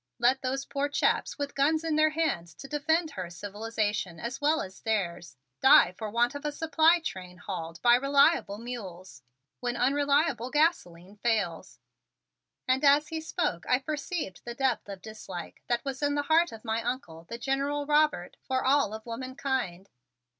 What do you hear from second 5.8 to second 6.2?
for